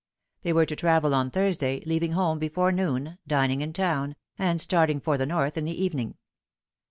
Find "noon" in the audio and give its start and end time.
2.71-3.19